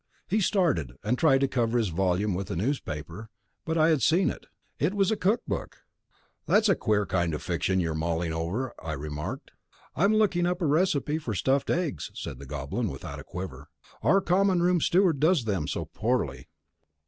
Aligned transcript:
He 0.27 0.41
started, 0.41 0.93
and 1.03 1.15
tried 1.15 1.41
to 1.41 1.47
cover 1.47 1.77
his 1.77 1.89
volume 1.89 2.33
with 2.33 2.49
a 2.49 2.55
newspaper, 2.55 3.29
but 3.65 3.77
I 3.77 3.89
had 3.89 4.01
seen 4.01 4.31
it. 4.31 4.47
It 4.79 4.95
was 4.95 5.11
a 5.11 5.15
cook 5.15 5.43
book. 5.47 5.83
"That's 6.47 6.67
a 6.69 6.73
queer 6.75 7.05
kind 7.05 7.35
of 7.35 7.43
fiction 7.43 7.79
you're 7.79 7.93
mulling 7.93 8.33
over," 8.33 8.73
I 8.83 8.93
remarked. 8.93 9.51
"I'm 9.95 10.15
looking 10.15 10.47
up 10.47 10.59
a 10.59 10.65
recipe 10.65 11.19
for 11.19 11.35
stuffed 11.35 11.69
eggs," 11.69 12.09
said 12.15 12.39
the 12.39 12.47
Goblin, 12.47 12.89
without 12.89 13.19
a 13.19 13.23
quiver. 13.23 13.69
"Our 14.01 14.21
Common 14.21 14.59
Room 14.63 14.81
steward 14.81 15.19
does 15.19 15.45
them 15.45 15.67
so 15.67 15.85
poorly." 15.85 16.47